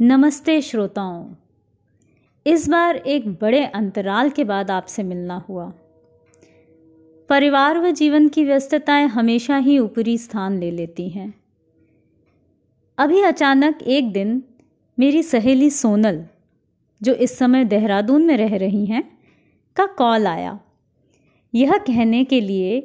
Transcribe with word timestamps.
नमस्ते 0.00 0.62
श्रोताओं। 0.62 1.34
इस 2.46 2.68
बार 2.68 2.96
एक 2.96 3.28
बड़े 3.28 3.64
अंतराल 3.64 4.30
के 4.30 4.44
बाद 4.44 4.70
आपसे 4.70 5.02
मिलना 5.02 5.36
हुआ। 5.48 5.72
परिवार 7.28 7.78
व 7.78 7.90
जीवन 7.90 8.28
की 8.28 8.44
व्यस्तताएँ 8.44 9.06
हमेशा 9.06 9.56
ही 9.56 9.78
ऊपरी 9.78 10.18
स्थान 10.18 10.58
ले 10.58 10.70
लेती 10.70 11.08
हैं। 11.08 11.34
अभी 12.98 13.22
अचानक 13.22 13.82
एक 13.82 14.12
दिन 14.12 14.44
मेरी 14.98 15.22
सहेली 15.22 15.70
सोनल, 15.70 16.26
जो 17.02 17.14
इस 17.14 17.38
समय 17.38 17.64
देहरादून 17.64 18.24
में 18.24 18.36
रह 18.36 18.56
रही 18.56 18.86
हैं, 18.86 19.18
का 19.76 19.86
कॉल 19.86 20.26
आया। 20.26 20.60
यह 21.54 21.78
कहने 21.78 22.24
के 22.24 22.40
लिए 22.40 22.80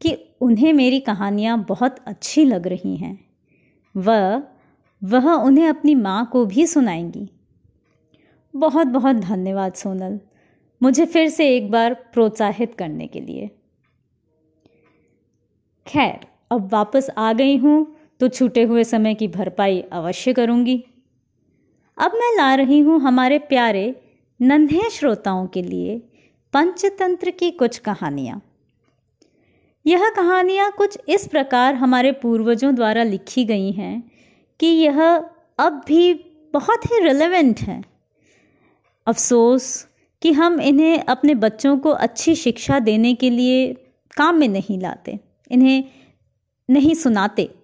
कि 0.00 0.36
उन्हें 0.40 0.72
मेरी 0.72 1.00
कहानियाँ 1.00 1.64
बहुत 1.68 1.96
अच्छी 2.06 2.44
लग 2.44 2.66
रही 2.66 2.96
हैं। 2.96 3.24
वह 3.96 4.42
वह 5.02 5.30
उन्हें 5.32 5.66
अपनी 5.68 5.94
माँ 5.94 6.28
को 6.32 6.44
भी 6.46 6.66
सुनाएँगी। 6.66 7.28
बहुत 8.54 8.86
बहुत 8.86 9.16
धन्यवाद, 9.16 9.72
सोनल। 9.72 10.20
मुझे 10.80 11.06
फिर 11.06 11.28
से 11.28 11.48
एक 11.56 11.70
बार 11.70 11.94
प्रोत्साहित 11.94 12.74
करने 12.74 13.06
के 13.06 13.20
लिए। 13.20 13.50
खैर, 15.86 16.26
अब 16.50 16.68
वापस 16.72 17.10
आ 17.18 17.32
गई 17.32 17.56
हूँ 17.56 17.94
तो 18.20 18.28
छूटे 18.28 18.62
हुए 18.62 18.84
समय 18.84 19.14
की 19.14 19.28
भरपाई 19.28 19.80
अवश्य 19.92 20.32
करूँगी। 20.32 20.84
अब 21.98 22.12
मैं 22.14 22.36
ला 22.36 22.54
रही 22.54 22.78
हूँ 22.80 23.00
हमारे 23.00 23.38
प्यारे 23.38 23.94
नन्हे 24.40 24.88
श्रोताओं 24.90 25.46
के 25.46 25.62
लिए 25.62 25.98
पंचतंत्र 26.52 27.30
की 27.30 27.50
कुछ 27.50 27.78
कहानियाँ। 27.78 28.40
यह 29.86 30.08
कहानियाँ 30.08 30.70
कुछ 30.70 30.98
इस 31.08 31.26
प्रकार 31.26 31.74
हमारे 31.74 32.12
पूर्वजों 32.12 32.74
द्वारा 32.74 33.02
लिखी 33.02 33.44
गई 33.44 33.70
हैं 33.72 34.11
कि 34.60 34.66
यह 34.66 35.16
अब 35.58 35.84
भी 35.86 36.14
बहुत 36.52 36.84
ही 36.84 37.00
रिलेवेंट 37.00 37.60
है। 37.60 37.82
अफसोस 39.06 39.88
कि 40.22 40.32
हम 40.32 40.60
इन्हें 40.60 41.04
अपने 41.04 41.34
बच्चों 41.34 41.78
को 41.78 41.90
अच्छी 41.90 42.34
शिक्षा 42.34 42.78
देने 42.78 43.14
के 43.14 43.30
लिए 43.30 43.74
काम 44.16 44.36
में 44.36 44.48
नहीं 44.48 44.78
लाते, 44.78 45.20
इन्हें 45.50 45.84
नहीं 46.70 46.94
सुनाते। 46.94 47.54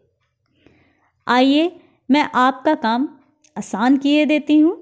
आइए 1.28 1.80
मैं 2.10 2.30
आपका 2.34 2.74
काम 2.74 3.18
आसान 3.58 3.96
किए 3.96 4.26
देती 4.26 4.58
हूँ। 4.58 4.76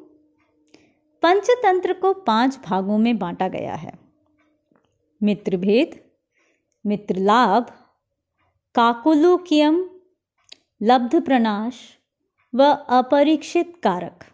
पंचतंत्र 1.22 1.92
को 1.92 2.12
पाँच 2.12 2.58
भागों 2.64 2.98
में 2.98 3.18
बांटा 3.18 3.48
गया 3.48 3.74
है। 3.74 4.06
मित्र 5.22 5.56
मित्रभेद, 5.56 6.00
मित्रलाभ, 6.86 7.66
काकुलुकियम 8.74 9.90
लब्ध 10.82 11.24
प्रनाश 11.24 11.95
व 12.54 12.64
अपरीक्षित 12.88 13.72
कारक। 13.82 14.24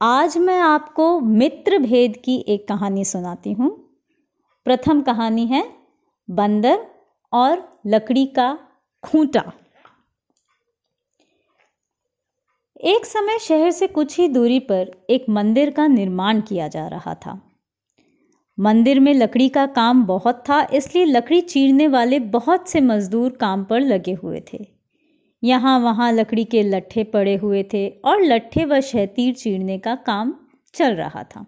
आज 0.00 0.36
मैं 0.38 0.58
आपको 0.60 1.20
मित्र 1.20 1.78
भेद 1.78 2.16
की 2.24 2.36
एक 2.48 2.66
कहानी 2.68 3.04
सुनाती 3.04 3.52
हूँ। 3.52 3.70
प्रथम 4.66 5.02
कहानी 5.02 5.46
है, 5.46 5.62
बंदर 6.28 6.86
और 7.32 7.62
लकड़ी 7.86 8.26
का 8.26 8.58
खूंटा। 9.02 9.52
एक 12.84 13.06
समय 13.06 13.38
शहर 13.38 13.70
से 13.70 13.86
कुछ 13.86 14.18
ही 14.18 14.28
दूरी 14.28 14.58
पर 14.60 14.90
एक 15.10 15.26
मंदिर 15.28 15.70
का 15.70 15.86
निर्माण 15.86 16.40
किया 16.40 16.68
जा 16.68 16.86
रहा 16.88 17.14
था। 17.14 17.40
मंदिर 18.58 19.00
में 19.00 19.14
लकड़ी 19.14 19.48
का 19.48 19.66
काम 19.66 20.04
बहुत 20.06 20.44
था, 20.48 20.62
इसलिए 20.72 21.04
लकड़ी 21.04 21.40
चीरने 21.40 21.88
वाले 21.88 22.18
बहुत 22.18 22.68
से 22.68 22.80
मजदूर 22.80 23.30
काम 23.30 23.64
पर 23.64 23.80
लगे 23.80 24.12
हुए 24.12 24.42
थे। 24.52 24.75
यहाँ 25.42 25.78
वहाँ 25.80 26.12
लकड़ी 26.12 26.44
के 26.44 26.62
लट्ठे 26.62 27.04
पड़े 27.04 27.34
हुए 27.36 27.62
थे 27.72 27.88
और 28.04 28.22
लट्ठे 28.22 28.64
व 28.64 28.80
शहतीर 28.82 29.34
चीरने 29.34 29.78
का 29.78 29.94
काम 30.06 30.34
चल 30.74 30.94
रहा 30.94 31.22
था। 31.26 31.44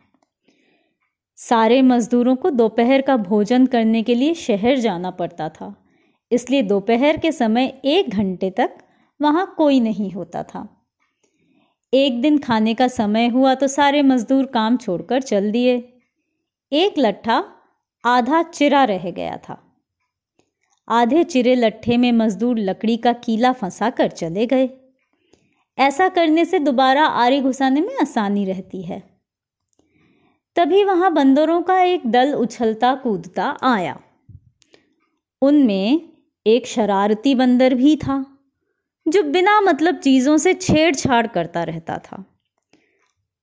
सारे 1.39 1.81
मजदूरों 1.83 2.35
को 2.37 2.51
दोपहर 2.51 3.01
का 3.01 3.17
भोजन 3.17 3.67
करने 3.67 4.03
के 4.03 4.15
लिए 4.15 4.35
शहर 4.37 4.79
जाना 4.79 5.11
पड़ता 5.13 5.49
था, 5.49 5.75
इसलिए 6.31 6.63
दोपहर 6.63 7.17
के 7.17 7.33
समय 7.33 7.73
एक 7.85 8.11
घंटे 8.11 8.51
तक 8.51 8.79
वहाँ 9.21 9.55
कोई 9.57 9.81
नहीं 9.81 10.11
होता 10.13 10.43
था। 10.45 10.67
एक 11.93 12.21
दिन 12.23 12.39
खाने 12.39 12.75
का 12.75 12.89
समय 12.89 13.29
हुआ 13.29 13.55
तो 13.55 13.67
सारे 13.69 14.03
मजदूर 14.03 14.47
काम 14.47 14.77
छोड़कर 14.77 15.23
चल 15.23 15.51
दिए। 15.53 15.77
एक 16.73 16.99
लट्ठा 16.99 17.43
आधा 18.05 18.43
चिरा 18.45 18.85
रह 18.85 19.11
गया 19.11 19.37
था। 19.39 19.63
आधे 20.89 21.25
चिरे 21.25 21.55
लट्ठे 21.55 21.97
में 21.97 22.13
मजदूर 22.13 22.59
लकड़ी 22.59 22.97
का 22.97 23.13
कीला 23.13 23.53
फंसा 23.53 23.91
कर 23.91 24.09
चले 24.09 24.47
गए। 24.47 24.71
ऐसा 25.79 26.09
करने 26.09 26.45
से 26.45 26.59
दोबारा 26.59 27.07
आरी 27.07 27.41
घुसाने 27.41 27.81
में 27.81 27.97
आसानी 28.01 28.45
रहती 28.45 28.83
है। 28.83 29.03
तभी 30.57 30.85
वहाँ 30.85 31.13
बंदरों 31.13 31.63
का 31.63 31.81
एक 31.81 32.07
दल 32.07 32.35
उछलता 32.35 32.95
कूदता 32.95 33.57
आया। 33.63 34.01
उनमें 35.43 36.09
एक 36.47 36.67
शरारती 36.67 37.35
बंदर 37.35 37.75
भी 37.75 37.97
था, 37.97 38.39
जो 39.09 39.23
बिना 39.23 39.61
मतलब 39.61 39.97
चीज़ों 39.97 40.37
से 40.37 40.55
छेड़छाड़ 40.55 41.27
करता 41.27 41.63
रहता 41.63 41.99
था। 41.99 42.25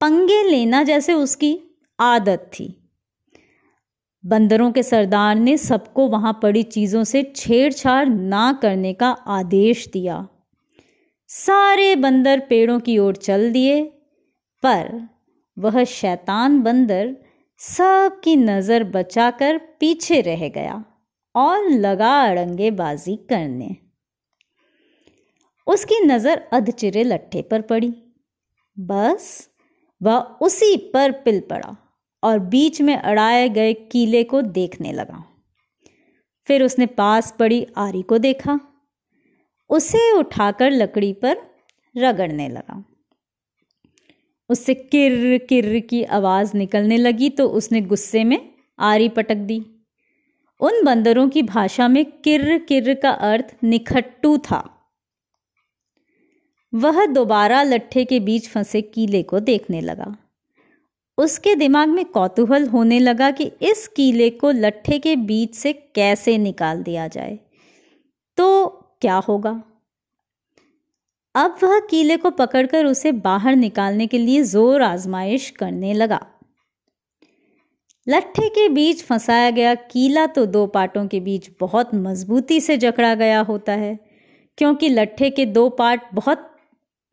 पंगे 0.01 0.43
लेना 0.43 0.83
जैसे 0.83 1.13
उसकी 1.13 1.59
आदत 1.99 2.51
थी। 2.53 2.84
बंदरों 4.25 4.71
के 4.71 4.83
सरदार 4.83 5.35
ने 5.35 5.57
सबको 5.57 6.07
वहाँ 6.07 6.39
पड़ी 6.43 6.63
चीज़ों 6.63 7.03
से 7.03 7.21
छेड़छाड़ 7.35 8.07
ना 8.07 8.51
करने 8.61 8.93
का 8.93 9.09
आदेश 9.09 9.87
दिया। 9.93 10.27
सारे 11.29 11.95
बंदर 11.95 12.39
पेड़ों 12.39 12.79
की 12.79 12.97
ओर 12.97 13.15
चल 13.15 13.51
दिए, 13.51 13.83
पर 14.63 15.07
वह 15.57 15.83
शैतान 15.83 16.61
बंदर 16.61 17.15
सबकी 17.61 18.35
नज़र 18.35 18.83
बचाकर 18.83 19.57
पीछे 19.79 20.21
रह 20.21 20.47
गया 20.49 20.83
और 21.35 21.69
लगा 21.69 22.13
अड़ंगेबाजी 22.21 23.15
करने। 23.29 23.75
उसकी 25.67 25.99
नज़र 26.05 26.47
अधचिरे 26.53 27.03
लट्ठे 27.03 27.41
पर 27.41 27.61
पड़ी। 27.61 27.93
बस 28.77 29.49
वह 30.01 30.17
उसी 30.41 30.75
पर 30.93 31.11
पिल 31.11 31.39
पड़ा। 31.49 31.75
और 32.25 32.39
बीच 32.39 32.81
में 32.81 32.95
अड़ाए 32.95 33.49
गए 33.49 33.73
कीले 33.73 34.23
को 34.23 34.41
देखने 34.41 34.91
लगा। 34.93 35.23
फिर 36.47 36.63
उसने 36.63 36.85
पास 36.85 37.35
पड़ी 37.39 37.65
आरी 37.77 38.01
को 38.01 38.17
देखा। 38.17 38.59
उसे 39.69 40.11
उठाकर 40.11 40.71
लकड़ी 40.71 41.13
पर 41.13 41.37
रगड़ने 41.95 42.47
लगा। 42.49 42.83
उससे 44.49 44.73
किर 44.73 45.37
किर 45.49 45.79
की 45.79 46.03
आवाज़ 46.03 46.55
निकलने 46.57 46.97
लगी 46.97 47.29
तो 47.29 47.47
उसने 47.49 47.81
गुस्से 47.81 48.23
में 48.23 48.37
आरी 48.79 49.09
पटक 49.09 49.35
दी। 49.35 49.59
उन 50.61 50.83
बंदरों 50.83 51.29
की 51.29 51.41
भाषा 51.43 51.87
में 51.87 52.05
किर 52.05 52.57
किर 52.59 52.93
का 52.93 53.09
अर्थ 53.09 53.55
निखट्टू 53.63 54.37
था। 54.37 54.61
वह 56.73 57.05
दोबारा 57.05 57.63
लट्ठे 57.63 58.05
के 58.05 58.19
बीच 58.19 58.49
फंसे 58.49 58.81
कीले 58.81 59.23
को 59.23 59.39
देखने 59.39 59.81
लगा। 59.81 60.15
उसके 61.17 61.53
दिमाग 61.55 61.89
में 61.89 62.03
कौतूहल 62.05 62.67
होने 62.67 62.99
लगा 62.99 63.29
कि 63.31 63.51
इस 63.61 63.87
कीले 63.87 64.29
को 64.31 64.51
लट्ठे 64.51 64.99
के 64.99 65.15
बीच 65.15 65.55
से 65.55 65.73
कैसे 65.73 66.37
निकाल 66.37 66.83
दिया 66.83 67.07
जाए। 67.07 67.37
तो 68.37 68.67
क्या 69.01 69.15
होगा? 69.17 69.61
अब 71.35 71.57
वह 71.63 71.79
कीले 71.81 72.17
को 72.17 72.29
पकड़कर 72.31 72.85
उसे 72.85 73.11
बाहर 73.11 73.55
निकालने 73.55 74.07
के 74.07 74.17
लिए 74.17 74.43
ज़ोर 74.43 74.81
आजमाइश 74.81 75.49
करने 75.49 75.93
लगा। 75.93 76.19
लट्ठे 78.07 78.49
के 78.49 78.67
बीच 78.69 79.03
फंसाया 79.03 79.49
गया 79.51 79.73
कीला 79.75 80.25
तो 80.27 80.45
दो 80.45 80.65
पार्टों 80.67 81.05
के 81.07 81.19
बीच 81.19 81.49
बहुत 81.59 81.93
मजबूती 81.95 82.59
से 82.61 82.77
जकड़ा 82.77 83.13
गया 83.15 83.39
होता 83.41 83.73
है, 83.73 83.97
क्योंकि 84.57 84.89
लट्ठे 84.89 85.29
के 85.29 85.45
दो 85.47 85.67
पार्ट 85.71 86.01
बहुत 86.13 86.51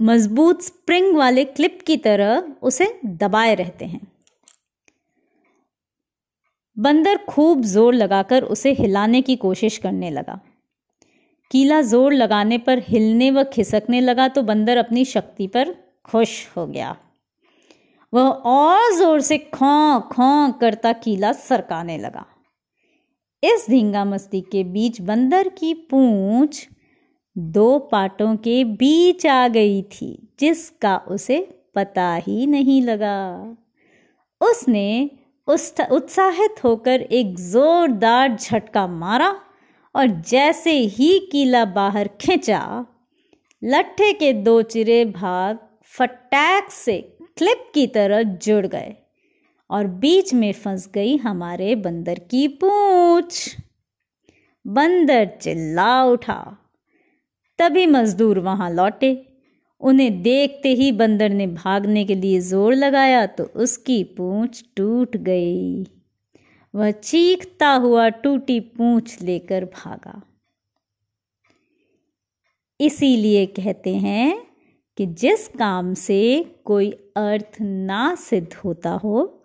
मज़बूत 0.02 0.62
स्प्रिंग 0.62 1.16
वाले 1.16 1.44
क्लिप 1.46 1.78
की 1.86 1.96
तरह 1.96 2.44
उसे 2.62 2.86
दबाए 3.04 3.54
रहते 3.54 3.84
हैं। 3.84 4.00
बंदर 6.76 7.16
खूब 7.28 7.62
ज़ोर 7.64 7.94
लगाकर 7.94 8.42
उसे 8.46 8.72
हिलाने 8.72 9.20
की 9.22 9.36
कोशिश 9.36 9.78
करने 9.78 10.10
लगा। 10.10 10.38
कीला 11.50 11.80
ज़ोर 11.82 12.12
लगाने 12.12 12.58
पर 12.58 12.82
हिलने 12.88 13.30
व 13.30 13.44
खिसकने 13.44 14.00
लगा 14.00 14.28
तो 14.28 14.42
बंदर 14.42 14.76
अपनी 14.76 15.04
शक्ति 15.04 15.46
पर 15.46 15.74
खुश 16.04 16.46
हो 16.56 16.66
गया। 16.66 16.96
वह 18.12 18.28
और 18.28 18.92
ज़ोर 18.94 19.20
से 19.20 19.38
खों, 19.38 20.00
खौ 20.02 20.52
करता 20.52 20.92
कीला 20.92 21.32
सरकाने 21.32 21.98
लगा। 21.98 22.24
इस 23.42 23.66
धींगा 23.70 24.04
मस्ती 24.04 24.40
के 24.52 24.64
बीच 24.64 25.00
बंदर 25.00 25.48
की 25.50 25.72
पूंछ 25.90 26.66
दो 27.36 27.78
पाटों 27.78 28.36
के 28.36 28.64
बीच 28.64 29.26
आ 29.26 29.48
गई 29.48 29.82
थी, 29.82 30.36
जिसका 30.40 30.96
उसे 31.08 31.38
पता 31.74 32.14
ही 32.14 32.46
नहीं 32.46 32.82
लगा। 32.82 33.56
उसने 34.40 35.10
उत्साहित 35.48 36.62
होकर 36.64 37.02
एक 37.02 37.34
जोरदार 37.40 38.36
झटका 38.36 38.86
मारा 38.86 39.34
और 39.94 40.06
जैसे 40.06 40.72
ही 40.72 41.18
कीला 41.32 41.64
बाहर 41.64 42.08
खींचा, 42.20 42.86
लट्ठे 43.62 44.12
के 44.12 44.32
दो 44.32 44.62
चिरे 44.62 45.04
भाग 45.04 45.58
फटैक 45.84 46.70
से 46.70 46.98
क्लिप 47.36 47.70
की 47.74 47.86
तरह 47.86 48.22
जुड़ 48.22 48.66
गए 48.66 48.94
और 49.70 49.86
बीच 49.86 50.34
में 50.34 50.52
फंस 50.52 50.88
गई 50.94 51.16
हमारे 51.16 51.74
बंदर 51.74 52.18
की 52.30 52.48
पूंछ। 52.48 53.56
बंदर 54.66 55.26
चिल्ला 55.42 56.04
उठा। 56.04 56.58
तभी 57.62 57.86
मजदूर 57.88 58.38
वहाँ 58.40 58.70
लौटे। 58.70 59.10
उन्हें 59.80 60.22
देखते 60.22 60.68
ही 60.74 60.90
बंदर 60.92 61.30
ने 61.30 61.46
भागने 61.46 62.04
के 62.04 62.14
लिए 62.14 62.40
ज़ोर 62.42 62.74
लगाया 62.74 63.24
तो 63.28 63.44
उसकी 63.56 64.02
पूंछ 64.16 64.62
टूट 64.76 65.16
गई। 65.18 65.84
वह 66.74 66.90
चीखता 66.90 67.68
हुआ 67.76 68.08
टूटी 68.08 68.58
पूंछ 68.60 69.16
लेकर 69.22 69.64
भागा। 69.74 70.20
इसीलिए 72.80 73.44
कहते 73.56 73.94
हैं 73.96 74.42
कि 74.98 75.06
जिस 75.06 75.46
काम 75.48 75.92
से 75.94 76.20
कोई 76.64 76.90
अर्थ 77.16 77.60
ना 77.60 78.14
सिद्ध 78.14 78.54
होता 78.54 78.90
हो, 78.94 79.42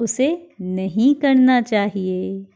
उसे 0.00 0.28
नहीं 0.60 1.14
करना 1.14 1.60
चाहिए। 1.62 2.46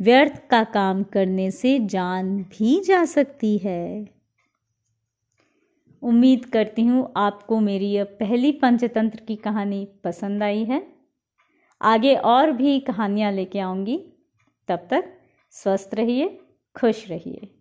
व्यर्थ 0.00 0.40
का 0.50 0.62
काम 0.64 1.02
करने 1.12 1.50
से 1.50 1.78
जान 1.86 2.36
भी 2.50 2.80
जा 2.80 3.04
सकती 3.04 3.56
है। 3.58 4.15
उम्मीद 6.02 6.44
करती 6.44 6.82
हूँ 6.82 7.12
आपको 7.16 7.60
मेरी 7.60 7.86
यह 7.86 8.04
पहली 8.04 8.52
पंचतंत्र 8.52 9.20
की 9.20 9.36
कहानी 9.36 9.88
पसंद 10.04 10.42
आई 10.42 10.64
है। 10.64 10.86
आगे 11.82 12.14
और 12.14 12.52
भी 12.52 12.80
कहानियाँ 12.80 13.32
लेके 13.32 13.58
आऊँगी। 13.58 14.12
तब 14.68 14.88
तक 14.90 15.12
स्वस्थ 15.50 15.90
रहिए, 15.94 16.38
खुश 16.80 17.10
रहिए। 17.10 17.55